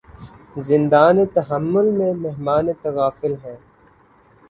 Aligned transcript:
زندانِ 0.59 1.17
تحمل 1.33 1.87
میں 1.91 2.11
مہمانِ 2.15 2.67
تغافل 2.81 3.33
ہیں 3.43 3.57